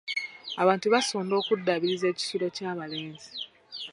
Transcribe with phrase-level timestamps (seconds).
[0.61, 3.31] Abantu basonda okuddaabiriza ekisulo ky'abalenzi.